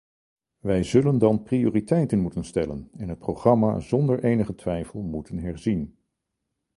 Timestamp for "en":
2.93-3.09